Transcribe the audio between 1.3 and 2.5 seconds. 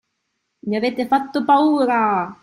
paura!